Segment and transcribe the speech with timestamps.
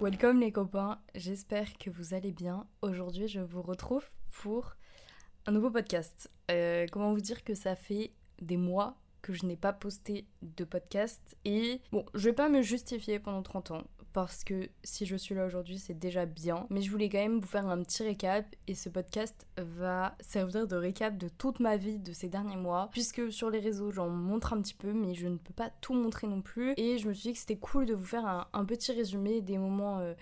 [0.00, 2.66] Welcome les copains, j'espère que vous allez bien.
[2.82, 4.76] Aujourd'hui je vous retrouve pour
[5.46, 6.30] un nouveau podcast.
[6.50, 10.64] Euh, comment vous dire que ça fait des mois que je n'ai pas posté de
[10.64, 13.84] podcast et bon, je vais pas me justifier pendant 30 ans
[14.16, 16.66] parce que si je suis là aujourd'hui, c'est déjà bien.
[16.70, 20.66] Mais je voulais quand même vous faire un petit récap et ce podcast va servir
[20.66, 22.88] de récap de toute ma vie de ces derniers mois.
[22.92, 25.92] Puisque sur les réseaux, j'en montre un petit peu, mais je ne peux pas tout
[25.92, 26.72] montrer non plus.
[26.78, 29.58] Et je me suis dit que c'était cool de vous faire un, petit résumé des
[29.58, 29.98] moments.
[29.98, 30.14] Euh,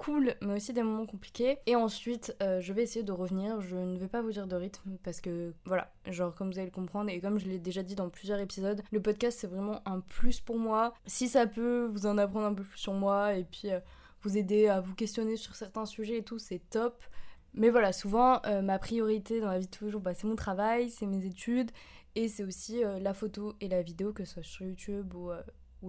[0.00, 1.58] cool, mais aussi des moments compliqués.
[1.66, 3.60] Et ensuite, euh, je vais essayer de revenir.
[3.60, 6.68] Je ne vais pas vous dire de rythme parce que voilà, genre comme vous allez
[6.68, 9.82] le comprendre et comme je l'ai déjà dit dans plusieurs épisodes, le podcast c'est vraiment
[9.86, 10.94] un plus pour moi.
[11.04, 13.78] Si ça peut vous en apprendre un peu plus sur moi et puis euh,
[14.22, 17.04] vous aider à vous questionner sur certains sujets et tout, c'est top.
[17.52, 20.26] Mais voilà, souvent euh, ma priorité dans la vie de tous les jours, bah, c'est
[20.26, 21.72] mon travail, c'est mes études
[22.14, 25.30] et c'est aussi la photo et la vidéo, que ce soit sur YouTube ou,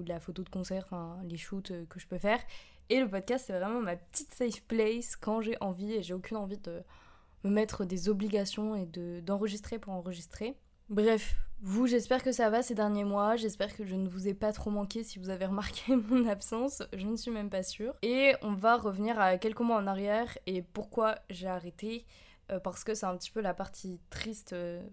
[0.05, 0.88] la photo de concert,
[1.23, 2.39] les shoots que je peux faire.
[2.92, 6.36] Et le podcast, c'est vraiment ma petite safe place quand j'ai envie et j'ai aucune
[6.36, 6.84] envie de
[7.45, 8.86] me mettre des obligations et
[9.22, 10.58] d'enregistrer pour enregistrer.
[10.89, 13.38] Bref, vous, j'espère que ça va ces derniers mois.
[13.38, 16.83] J'espère que je ne vous ai pas trop manqué si vous avez remarqué mon absence.
[16.92, 17.94] Je ne suis même pas sûre.
[18.02, 22.05] Et on va revenir à quelques mois en arrière et pourquoi j'ai arrêté.
[22.52, 24.86] Euh, parce que c'est un petit peu la partie triste, euh,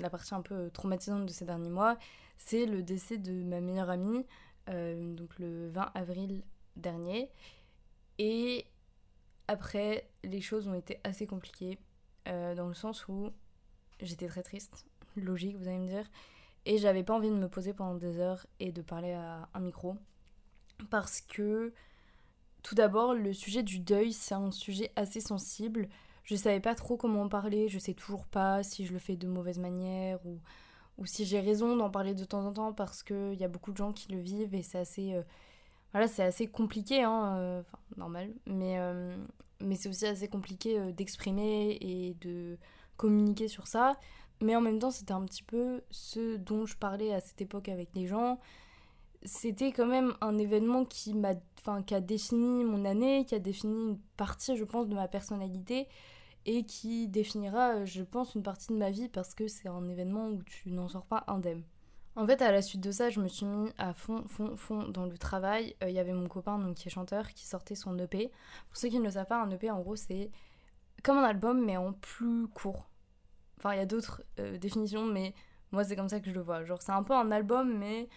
[0.00, 1.98] la partie un peu traumatisante de ces derniers mois.
[2.38, 4.24] C'est le décès de ma meilleure amie,
[4.70, 6.42] euh, donc le 20 avril
[6.76, 7.30] dernier.
[8.18, 8.66] Et
[9.48, 11.78] après, les choses ont été assez compliquées,
[12.28, 13.30] euh, dans le sens où
[14.00, 16.08] j'étais très triste, logique, vous allez me dire,
[16.64, 19.60] et j'avais pas envie de me poser pendant des heures et de parler à un
[19.60, 19.96] micro,
[20.90, 21.72] parce que
[22.62, 25.88] tout d'abord, le sujet du deuil, c'est un sujet assez sensible.
[26.24, 29.14] Je savais pas trop comment en parler, je sais toujours pas si je le fais
[29.14, 30.40] de mauvaise manière ou,
[31.04, 33.76] si j'ai raison d'en parler de temps en temps parce qu'il y a beaucoup de
[33.76, 35.22] gens qui le vivent et c'est assez euh,
[35.96, 37.62] voilà, c'est assez compliqué, hein, euh,
[37.96, 39.16] normal, mais, euh,
[39.62, 42.58] mais c'est aussi assez compliqué euh, d'exprimer et de
[42.98, 43.94] communiquer sur ça.
[44.42, 47.70] Mais en même temps, c'était un petit peu ce dont je parlais à cette époque
[47.70, 48.38] avec les gens.
[49.22, 53.38] C'était quand même un événement qui m'a, enfin, qui a défini mon année, qui a
[53.38, 55.88] défini une partie, je pense, de ma personnalité
[56.44, 60.28] et qui définira, je pense, une partie de ma vie parce que c'est un événement
[60.28, 61.62] où tu n'en sors pas indemne.
[62.16, 64.88] En fait, à la suite de ça, je me suis mis à fond, fond, fond
[64.88, 65.76] dans le travail.
[65.82, 68.30] Euh, il y avait mon copain, donc qui est chanteur, qui sortait son EP.
[68.68, 70.30] Pour ceux qui ne le savent pas, un EP, en gros, c'est
[71.02, 72.88] comme un album, mais en plus court.
[73.58, 75.34] Enfin, il y a d'autres euh, définitions, mais
[75.72, 76.64] moi, c'est comme ça que je le vois.
[76.64, 78.08] Genre, c'est un peu un album, mais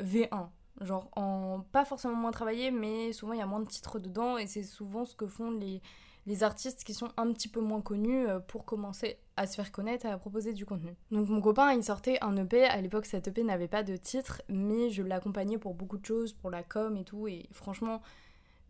[0.00, 0.48] V1.
[0.80, 4.38] Genre, en pas forcément moins travaillé, mais souvent, il y a moins de titres dedans,
[4.38, 5.82] et c'est souvent ce que font les
[6.26, 9.72] les artistes qui sont un petit peu moins connus euh, pour commencer à se faire
[9.72, 10.94] connaître et à proposer du contenu.
[11.10, 14.42] Donc mon copain, il sortait un EP, à l'époque cet EP n'avait pas de titre,
[14.48, 18.02] mais je l'accompagnais pour beaucoup de choses, pour la com et tout, et franchement,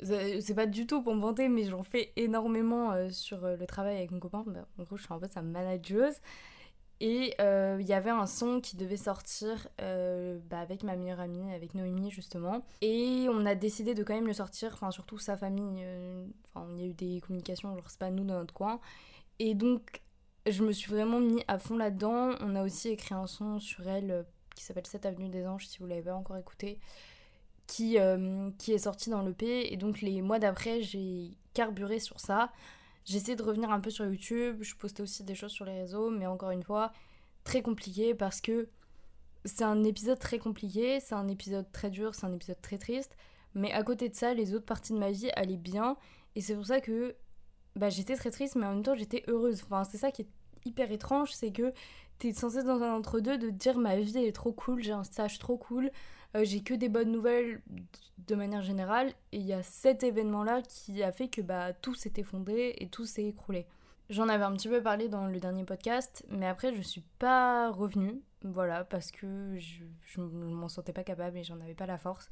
[0.03, 3.66] c'est pas du tout pour me vanter, mais j'en fais énormément euh, sur euh, le
[3.66, 4.44] travail avec mon copain.
[4.47, 6.15] Bah, en gros, je suis un peu sa manageuse.
[7.00, 11.21] Et euh, il y avait un son qui devait sortir euh, bah, avec ma meilleure
[11.21, 12.62] amie, avec Noémie justement.
[12.83, 15.81] Et on a décidé de quand même le sortir, enfin surtout sa famille.
[15.83, 18.81] Euh, enfin, il y a eu des communications, genre c'est pas nous dans notre coin.
[19.39, 20.03] Et donc
[20.47, 22.33] je me suis vraiment mis à fond là-dedans.
[22.41, 25.78] On a aussi écrit un son sur elle qui s'appelle 7 Avenue des Anges, si
[25.78, 26.78] vous l'avez pas encore écouté.
[27.66, 27.99] Qui,
[28.59, 29.72] qui est sorti dans l'EP.
[29.72, 32.50] Et donc les mois d'après, j'ai carburé sur ça.
[33.05, 36.11] J'essaie de revenir un peu sur YouTube, je postais aussi des choses sur les réseaux,
[36.11, 36.93] mais encore une fois,
[37.44, 38.69] très compliqué parce que
[39.44, 43.16] c'est un épisode très compliqué, c'est un épisode très dur, c'est un épisode très triste,
[43.55, 45.97] mais à côté de ça, les autres parties de ma vie allaient bien,
[46.37, 47.16] et c'est pour ça que
[47.77, 49.62] bah, j'étais très triste, mais en même temps j'étais heureuse.
[49.65, 50.28] Enfin, c'est ça qui est
[50.65, 51.72] hyper étrange, c'est que
[52.20, 55.38] t'es censé dans un entre-deux de dire ma vie est trop cool, j'ai un stage
[55.38, 55.91] trop cool,
[56.36, 57.62] euh, j'ai que des bonnes nouvelles
[58.28, 61.94] de manière générale, et il y a cet événement-là qui a fait que bah, tout
[61.94, 63.66] s'est effondré et tout s'est écroulé.
[64.10, 67.70] J'en avais un petit peu parlé dans le dernier podcast, mais après je suis pas
[67.70, 71.97] revenue, voilà, parce que je, je m'en sentais pas capable et j'en avais pas la
[71.97, 72.28] force.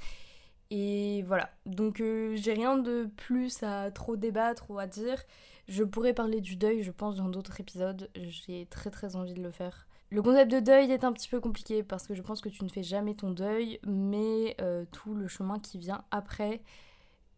[0.71, 5.23] Et voilà, donc euh, j'ai rien de plus à trop débattre ou à dire.
[5.67, 8.11] Je pourrais parler du deuil, je pense, dans d'autres épisodes.
[8.15, 9.87] J'ai très très envie de le faire.
[10.11, 12.65] Le concept de deuil est un petit peu compliqué parce que je pense que tu
[12.65, 16.63] ne fais jamais ton deuil, mais euh, tout le chemin qui vient après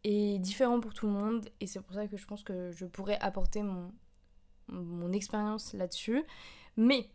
[0.04, 2.86] est différent pour tout le monde et c'est pour ça que je pense que je
[2.86, 3.92] pourrais apporter mon,
[4.68, 6.24] mon expérience là-dessus.
[6.76, 7.08] Mais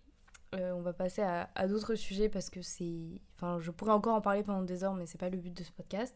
[0.56, 3.22] euh, on va passer à, d'autres sujets parce que c'est.
[3.36, 5.63] Enfin, je pourrais encore en parler pendant des heures, mais c'est pas le but de
[5.63, 6.16] ce podcast.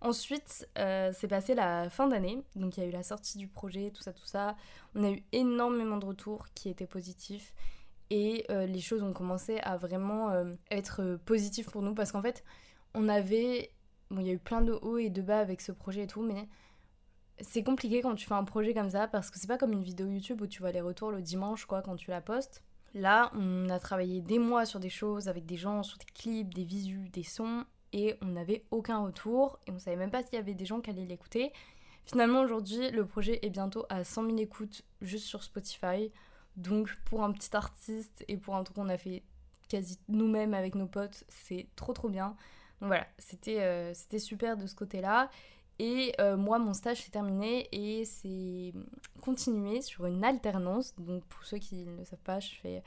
[0.00, 3.48] Ensuite, euh, c'est passé la fin d'année, donc il y a eu la sortie du
[3.48, 4.56] projet, tout ça, tout ça.
[4.94, 7.54] On a eu énormément de retours qui étaient positifs
[8.10, 10.30] et euh, les choses ont commencé à vraiment
[10.70, 12.44] être positives pour nous parce qu'en fait,
[12.94, 13.72] on avait.
[14.10, 16.06] Bon, il y a eu plein de hauts et de bas avec ce projet et
[16.06, 16.48] tout, mais
[17.40, 19.82] c'est compliqué quand tu fais un projet comme ça parce que c'est pas comme une
[19.82, 22.62] vidéo YouTube où tu vois les retours le dimanche, quoi, quand tu la postes.
[22.94, 26.54] Là, on a travaillé des mois sur des choses avec des gens, sur des clips,
[26.54, 30.34] des visus, des sons, et on n'avait aucun retour, et on savait même pas s'il
[30.34, 31.52] y avait des gens qui allaient l'écouter.
[32.06, 36.12] Finalement, aujourd'hui, le projet est bientôt à 100 000 écoutes juste sur Spotify.
[36.56, 39.22] Donc, pour un petit artiste et pour un truc qu'on a fait
[39.68, 42.36] quasi nous-mêmes avec nos potes, c'est trop trop bien.
[42.80, 45.30] Donc voilà, c'était euh, c'était super de ce côté-là.
[45.78, 48.72] Et euh, moi, mon stage s'est terminé et c'est
[49.20, 50.94] continué sur une alternance.
[50.96, 52.82] Donc pour ceux qui ne le savent pas, je fais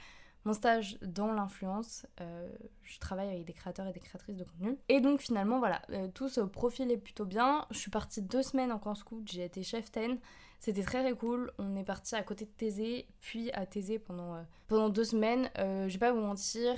[0.45, 2.05] mon stage dans l'influence.
[2.21, 2.49] Euh,
[2.81, 4.77] je travaille avec des créateurs et des créatrices de contenu.
[4.87, 5.81] Et donc finalement, voilà,
[6.13, 7.65] tout ce profil est plutôt bien.
[7.71, 10.17] Je suis partie deux semaines en camp scout, j'ai été chef ten.
[10.59, 11.51] C'était très très cool.
[11.57, 15.49] On est parti à côté de Thésée, puis à Thésée pendant, euh, pendant deux semaines.
[15.57, 16.75] Euh, je vais pas vous mentir,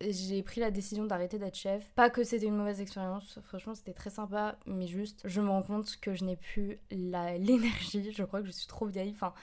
[0.00, 1.90] j'ai pris la décision d'arrêter d'être chef.
[1.94, 5.62] Pas que c'était une mauvaise expérience, franchement c'était très sympa, mais juste je me rends
[5.62, 8.12] compte que je n'ai plus l'énergie.
[8.12, 9.12] Je crois que je suis trop vieille.
[9.12, 9.34] Enfin,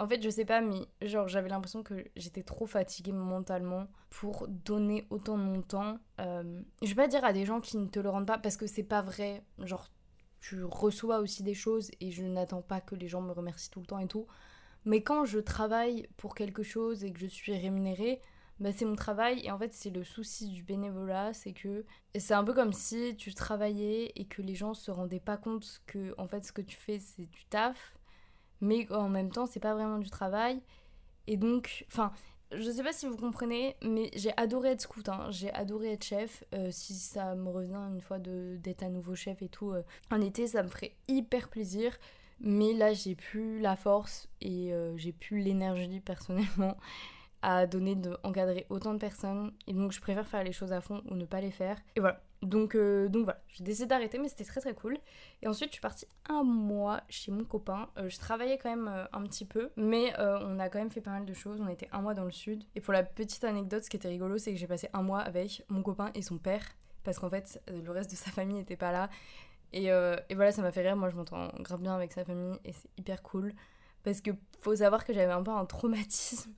[0.00, 4.46] en fait, je sais pas, mais genre j'avais l'impression que j'étais trop fatiguée mentalement pour
[4.48, 5.98] donner autant de mon temps.
[6.20, 8.56] Euh, je vais pas dire à des gens qui ne te le rendent pas parce
[8.56, 9.42] que c'est pas vrai.
[9.58, 9.88] Genre
[10.40, 13.80] je reçois aussi des choses et je n'attends pas que les gens me remercient tout
[13.80, 14.26] le temps et tout.
[14.84, 18.20] Mais quand je travaille pour quelque chose et que je suis rémunérée,
[18.60, 21.84] bah c'est mon travail et en fait c'est le souci du bénévolat, c'est que
[22.18, 25.82] c'est un peu comme si tu travaillais et que les gens se rendaient pas compte
[25.86, 27.96] que en fait ce que tu fais c'est du taf,
[28.60, 30.60] mais en même temps c'est pas vraiment du travail.
[31.28, 32.10] Et donc, enfin,
[32.52, 35.26] je sais pas si vous comprenez, mais j'ai adoré être scout, hein.
[35.30, 36.42] j'ai adoré être chef.
[36.54, 40.22] Euh, si ça me revient une fois d'être à nouveau chef et tout, euh, en
[40.22, 41.96] été, ça me ferait hyper plaisir.
[42.40, 46.76] Mais là, j'ai plus la force et euh, j'ai plus l'énergie personnellement
[47.42, 49.52] à donner d'encadrer autant de personnes.
[49.66, 51.78] Et donc, je préfère faire les choses à fond ou ne pas les faire.
[51.96, 52.20] Et voilà.
[52.42, 54.98] Donc, euh, donc voilà, j'ai décidé d'arrêter, mais c'était très très cool.
[55.42, 57.88] Et ensuite, je suis partie un mois chez mon copain.
[57.98, 61.00] Euh, je travaillais quand même euh, un petit peu, mais on a quand même fait
[61.00, 61.60] pas mal de choses.
[61.60, 62.62] On était un mois dans le sud.
[62.76, 65.20] Et pour la petite anecdote, ce qui était rigolo, c'est que j'ai passé un mois
[65.20, 66.64] avec mon copain et son père,
[67.02, 69.10] parce qu'en fait, le reste de sa famille n'était pas là.
[69.72, 70.96] Et, et, voilà, ça m'a fait rire.
[70.96, 73.52] Moi, je m'entends grave bien avec sa famille et c'est hyper cool.
[74.04, 74.30] Parce que
[74.60, 76.52] faut savoir que j'avais un peu un traumatisme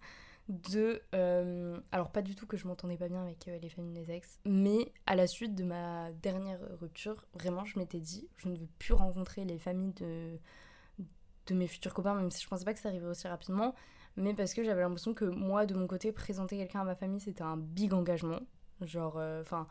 [0.51, 1.01] de...
[1.15, 4.11] Euh, alors pas du tout que je m'entendais pas bien avec euh, les familles des
[4.11, 8.57] ex, mais à la suite de ma dernière rupture, vraiment je m'étais dit, je ne
[8.57, 10.39] veux plus rencontrer les familles de,
[11.47, 13.75] de mes futurs copains, même si je pensais pas que ça arriverait aussi rapidement,
[14.17, 17.21] mais parce que j'avais l'impression que moi, de mon côté, présenter quelqu'un à ma famille,
[17.21, 18.41] c'était un big engagement.
[18.83, 19.67] Genre, euh, enfin...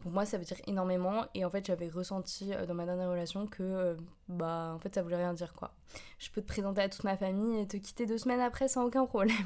[0.00, 1.26] pour moi, ça veut dire énormément.
[1.34, 3.96] Et en fait, j'avais ressenti dans ma dernière relation que,
[4.28, 5.72] bah, en fait, ça voulait rien dire, quoi.
[6.18, 8.84] Je peux te présenter à toute ma famille et te quitter deux semaines après sans
[8.84, 9.36] aucun problème.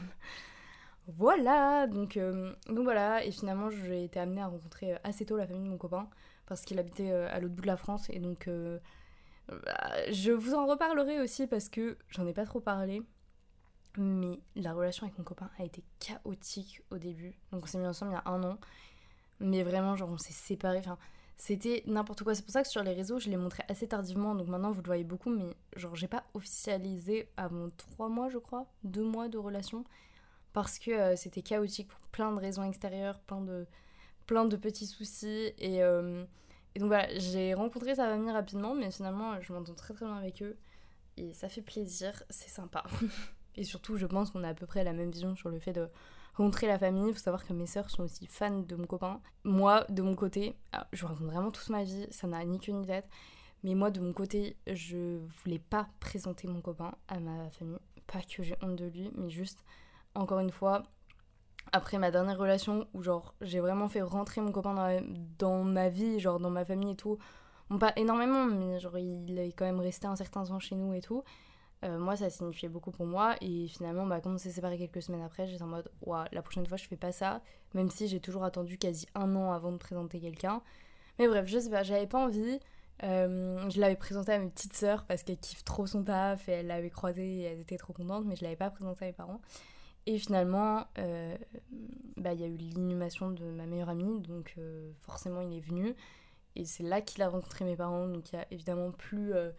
[1.17, 5.39] Voilà, donc, euh, donc voilà, et finalement j'ai été amenée à rencontrer euh, assez tôt
[5.39, 6.07] la famille de mon copain
[6.45, 8.49] parce qu'il habitait euh, à l'autre bout de la France et donc
[9.49, 13.03] bah, je vous en reparlerai aussi parce que j'en ai pas trop parlé,
[13.97, 17.87] mais la relation avec mon copain a été chaotique au début, donc on s'est mis
[17.87, 18.59] ensemble il y a un an,
[19.41, 20.99] mais vraiment genre on s'est séparés, enfin
[21.39, 24.35] c'était n'importe quoi, c'est pour ça que sur les réseaux je l'ai montré assez tardivement,
[24.35, 28.37] donc maintenant vous le voyez beaucoup, mais genre j'ai pas officialisé avant trois mois je
[28.37, 29.85] crois, deux mois de relation
[30.59, 33.41] parce que euh, c'était chaotique pour plein de raisons extérieures, plein
[34.45, 35.53] de, petits soucis.
[35.57, 36.25] Et, euh,
[36.75, 40.17] et donc voilà, j'ai rencontré sa famille rapidement, mais finalement, je m'entends très très bien
[40.17, 40.57] avec eux.
[41.17, 42.83] Et ça fait plaisir, c'est sympa.
[43.55, 45.73] et surtout, je pense qu'on a à peu près la même vision sur le fait
[45.73, 45.89] de
[46.35, 47.07] rencontrer la famille.
[47.07, 49.21] Il faut savoir que mes sœurs sont aussi fans de mon copain.
[49.45, 50.57] Moi, de mon côté,
[50.93, 53.09] je vous raconte vraiment toute ma vie, ça n'a ni queue ni tête.
[53.63, 57.79] Mais moi, de mon côté, je voulais pas présenter mon copain à ma famille.
[58.09, 59.65] Pas que j'ai honte de lui, mais juste
[60.19, 60.83] encore une fois,
[61.73, 64.75] après ma dernière relation où genre j'ai vraiment fait rentrer mon copain
[65.39, 67.19] dans ma, vie, genre dans ma famille et tout,
[67.71, 70.95] bon pas énormément, mais genre il est quand même resté un certain temps chez nous
[70.95, 71.23] et tout.
[71.85, 75.01] Euh, moi ça signifiait beaucoup pour moi et finalement bah, quand on s'est séparés quelques
[75.01, 77.41] semaines après j'étais en mode ouah la prochaine fois je fais pas ça
[77.73, 80.61] même si j'ai toujours attendu quasi un an avant de présenter quelqu'un.
[81.19, 82.59] Mais bref je sais pas j'avais pas envie.
[83.05, 86.53] Euh, je l'avais présenté à mes petites sœurs parce qu'elles kiffent trop son taf et
[86.53, 89.13] elles l'avaient croisé et elles étaient trop contentes mais je l'avais pas présenté à mes
[89.13, 89.41] parents
[90.09, 91.37] et finalement, euh,
[92.17, 95.61] bah, il y a eu l'inhumation de ma meilleure amie, donc euh, forcément il est
[95.61, 95.95] venu.
[96.57, 99.51] Et c'est là qu'il a rencontré mes parents, donc il y a évidemment plus euh,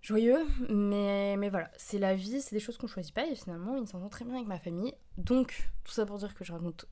[0.00, 0.38] joyeux.
[0.70, 3.86] Mais, mais voilà, c'est la vie, c'est des choses qu'on choisit pas, et finalement il
[3.86, 4.94] s'entend très bien avec ma famille.
[5.18, 6.86] Donc, tout ça pour dire que je raconte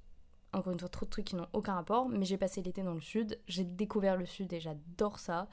[0.52, 2.92] encore une fois trop de trucs qui n'ont aucun rapport, mais j'ai passé l'été dans
[2.92, 5.48] le sud, j'ai découvert le sud et j'adore ça.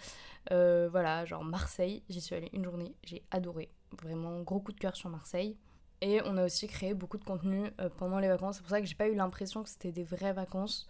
[0.49, 3.71] voilà, genre Marseille, j'y suis allée une journée, j'ai adoré.
[4.01, 5.55] Vraiment, gros coup de cœur sur Marseille.
[6.01, 8.57] Et on a aussi créé beaucoup de contenu euh, pendant les vacances.
[8.57, 10.87] C'est pour ça que j'ai pas eu l'impression que c'était des vraies vacances.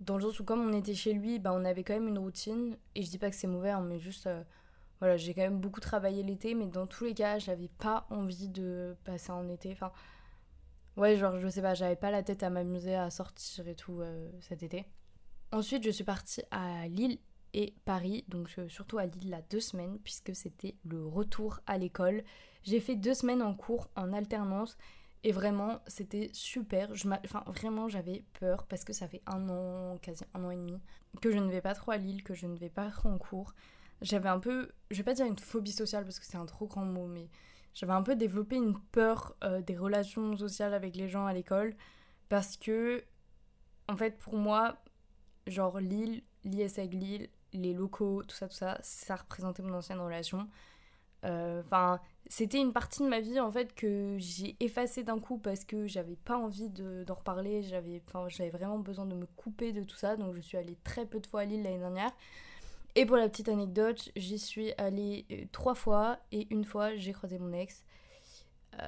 [0.00, 2.18] dans le sens où comme on était chez lui, bah, on avait quand même une
[2.18, 2.76] routine.
[2.94, 4.26] Et je dis pas que c'est mauvais, hein, mais juste...
[4.26, 4.42] euh,
[5.00, 8.48] voilà, j'ai quand même beaucoup travaillé l'été, mais dans tous les cas, j'avais pas envie
[8.48, 9.72] de passer un été.
[9.72, 9.92] Enfin,
[10.96, 14.00] ouais, genre, je sais pas, j'avais pas la tête à m'amuser à sortir et tout
[14.00, 14.86] euh, cet été.
[15.52, 17.18] Ensuite, je suis partie à Lille
[17.54, 21.78] et Paris, donc euh, surtout à Lille, là, deux semaines, puisque c'était le retour à
[21.78, 22.22] l'école.
[22.62, 24.78] J'ai fait deux semaines en cours en alternance,
[25.24, 26.94] et vraiment, c'était super.
[26.94, 30.56] Je enfin, vraiment, j'avais peur, parce que ça fait un an, quasi un an et
[30.56, 30.80] demi,
[31.20, 33.18] que je ne vais pas trop à Lille, que je ne vais pas trop en
[33.18, 33.54] cours.
[34.00, 36.66] J'avais un peu, je vais pas dire une phobie sociale, parce que c'est un trop
[36.66, 37.28] grand mot, mais
[37.74, 41.76] j'avais un peu développé une peur euh, des relations sociales avec les gens à l'école,
[42.28, 43.04] parce que,
[43.88, 44.76] en fait, pour moi,
[45.46, 50.48] genre Lille, l'ISEG Lille, les locaux, tout ça, tout ça, ça représentait mon ancienne relation.
[51.24, 55.38] Euh, Enfin, c'était une partie de ma vie en fait que j'ai effacée d'un coup
[55.38, 57.62] parce que j'avais pas envie de- d'en reparler.
[57.62, 60.76] J'avais, enfin, j'avais vraiment besoin de me couper de tout ça, donc je suis allée
[60.84, 62.12] très peu de fois à Lille l'année dernière.
[62.94, 67.12] Et pour la petite anecdote, j'y suis allée euh, trois fois et une fois j'ai
[67.12, 67.84] croisé mon ex
[68.80, 68.86] euh,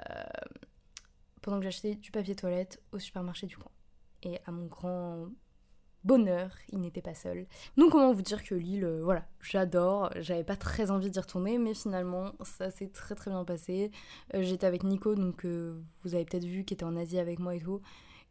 [1.43, 3.71] pendant que j'achetais du papier toilette au supermarché du coin.
[4.23, 5.29] Et à mon grand
[6.05, 7.47] bonheur, il n'était pas seul.
[7.77, 10.11] Donc comment vous dire que Lille, euh, voilà, j'adore.
[10.21, 13.91] J'avais pas très envie d'y retourner, mais finalement, ça s'est très très bien passé.
[14.35, 17.39] Euh, J'étais avec Nico, donc euh, vous avez peut-être vu, qui était en Asie avec
[17.39, 17.81] moi et tout.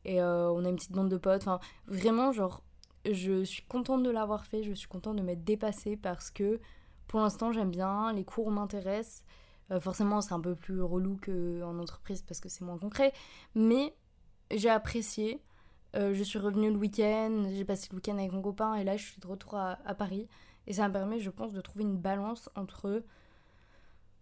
[0.05, 1.43] Et on a une petite bande de potes.
[1.43, 2.61] Enfin, vraiment, genre,
[3.09, 4.61] je suis contente de l'avoir fait.
[4.61, 6.59] Je suis contente de m'être dépassée parce que
[7.07, 8.11] pour l'instant, j'aime bien.
[8.11, 9.23] Les cours m'intéressent.
[9.79, 13.13] Forcément, c'est un peu plus relou qu'en entreprise parce que c'est moins concret.
[13.55, 13.95] Mais
[14.51, 15.41] j'ai apprécié.
[15.95, 18.97] Euh, je suis revenue le week-end, j'ai passé le week-end avec mon copain et là
[18.97, 20.27] je suis de retour à, Paris.
[20.65, 23.03] Et ça me permet, je pense, de trouver une balance entre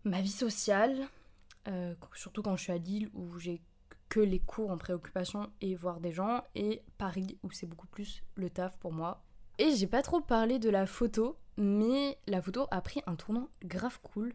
[0.03, 1.07] ma vie sociale,
[1.67, 3.61] euh, surtout quand je suis à Lille où j'ai
[4.09, 8.23] que les cours en préoccupation et voir des gens, et Paris où c'est beaucoup plus
[8.35, 9.23] le taf pour moi.
[9.57, 13.47] Et j'ai pas trop parlé de la photo, mais la photo a pris un tournant
[13.63, 14.33] grave cool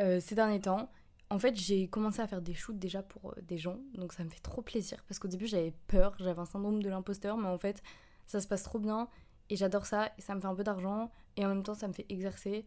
[0.00, 0.90] euh, ces derniers temps.
[1.30, 4.24] En fait, j'ai commencé à faire des shoots déjà pour euh, des gens, donc ça
[4.24, 7.48] me fait trop plaisir parce qu'au début j'avais peur, j'avais un syndrome de l'imposteur, mais
[7.48, 7.82] en fait
[8.26, 9.08] ça se passe trop bien
[9.50, 11.88] et j'adore ça et ça me fait un peu d'argent et en même temps ça
[11.88, 12.66] me fait exercer.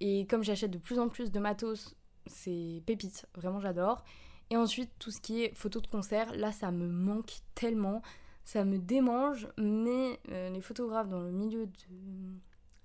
[0.00, 1.94] Et comme j'achète de plus en plus de matos,
[2.26, 4.02] c'est pépite, vraiment j'adore.
[4.50, 8.02] Et ensuite tout ce qui est photos de concert, là ça me manque tellement,
[8.44, 11.72] ça me démange, mais euh, les photographes dans le milieu de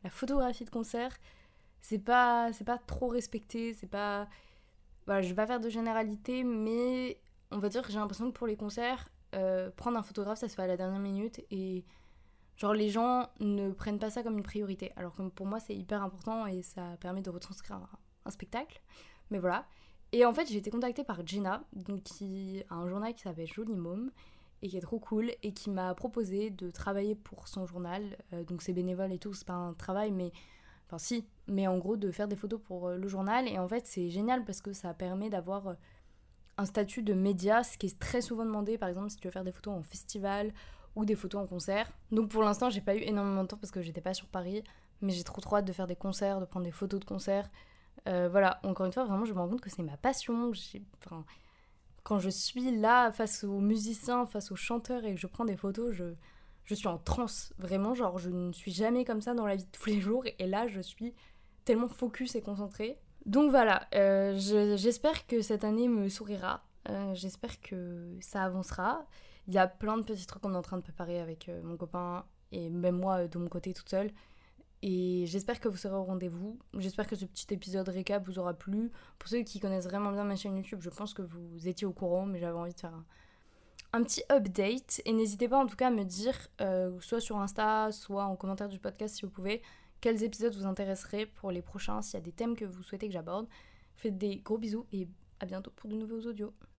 [0.04, 1.18] la photographie de concert,
[1.82, 4.28] c'est pas, c'est pas trop respecté, c'est pas
[5.06, 7.20] voilà, je vais pas faire de généralité, mais
[7.52, 10.48] on va dire que j'ai l'impression que pour les concerts, euh, prendre un photographe, ça
[10.48, 11.84] se fait à la dernière minute et
[12.56, 14.92] genre les gens ne prennent pas ça comme une priorité.
[14.96, 17.78] Alors que pour moi, c'est hyper important et ça permet de retranscrire
[18.26, 18.82] un, spectacle.
[19.30, 19.66] Mais voilà.
[20.12, 23.48] Et en fait, j'ai été contactée par Jenna, donc qui a un journal qui s'appelle
[23.48, 24.12] Jolie Môme
[24.62, 28.18] et qui est trop cool et qui m'a proposé de travailler pour son journal.
[28.34, 30.32] Euh, donc c'est bénévole et tout, c'est pas un travail, mais
[30.88, 33.48] Enfin, si, mais en gros, de faire des photos pour euh, le journal.
[33.48, 35.74] Et en fait, c'est génial parce que ça permet d'avoir euh,
[36.58, 39.32] un statut de média, ce qui est très souvent demandé, par exemple, si tu veux
[39.32, 40.54] faire des photos en festival
[40.96, 41.92] ou des photos en concert.
[42.12, 44.64] Donc pour l'instant, j'ai pas eu énormément de temps parce que j'étais pas sur Paris,
[45.02, 47.50] mais j'ai trop trop hâte de faire des concerts, de prendre des photos de concerts.
[48.08, 50.52] Euh, voilà, encore une fois, vraiment, je me rends compte que c'est ma passion.
[52.04, 55.58] Quand je suis là face aux musiciens, face aux chanteurs et que je prends des
[55.58, 56.14] photos, je,
[56.66, 57.54] je suis en transe.
[57.58, 60.24] Vraiment, genre, je ne suis jamais comme ça dans la vie de tous les jours.
[60.40, 61.14] Et là, je suis
[61.64, 63.00] tellement focus et concentrée.
[63.26, 66.64] Donc voilà, euh, je- j'espère que cette année me sourira.
[66.90, 69.06] Euh, j'espère que ça avancera.
[69.48, 71.62] Il y a plein de petits trucs qu'on est en train de préparer avec euh,
[71.64, 74.12] mon copain et même moi de mon côté toute seule.
[74.84, 76.60] Et j'espère que vous serez au rendez-vous.
[76.78, 78.92] J'espère que ce petit épisode récap vous aura plu.
[79.18, 81.94] Pour ceux qui connaissent vraiment bien ma chaîne YouTube, je pense que vous étiez au
[81.94, 83.06] courant, mais j'avais envie de faire un,
[83.96, 85.02] un petit update.
[85.06, 88.36] Et n'hésitez pas en tout cas à me dire, euh, soit sur Insta, soit en
[88.36, 89.62] commentaire du podcast si vous pouvez,
[90.02, 93.08] quels épisodes vous intéresseraient pour les prochains, s'il y a des thèmes que vous souhaitez
[93.08, 93.48] que j'aborde.
[93.96, 95.08] Faites des gros bisous et
[95.40, 96.54] à bientôt pour de nouveaux audios.